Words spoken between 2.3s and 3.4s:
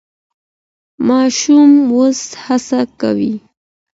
هڅه کوي.